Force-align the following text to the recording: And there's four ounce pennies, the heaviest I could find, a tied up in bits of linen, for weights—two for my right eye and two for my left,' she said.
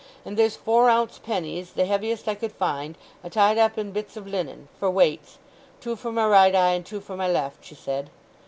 And 0.25 0.35
there's 0.35 0.55
four 0.55 0.89
ounce 0.89 1.19
pennies, 1.19 1.73
the 1.73 1.85
heaviest 1.85 2.27
I 2.27 2.33
could 2.33 2.53
find, 2.53 2.97
a 3.23 3.29
tied 3.29 3.59
up 3.59 3.77
in 3.77 3.91
bits 3.91 4.17
of 4.17 4.25
linen, 4.25 4.67
for 4.79 4.89
weights—two 4.89 5.95
for 5.95 6.11
my 6.11 6.25
right 6.25 6.55
eye 6.55 6.71
and 6.71 6.83
two 6.83 7.01
for 7.01 7.15
my 7.15 7.27
left,' 7.27 7.63
she 7.65 7.75
said. 7.75 8.09